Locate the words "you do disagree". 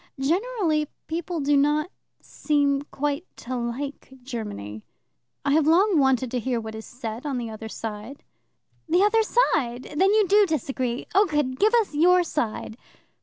10.11-11.05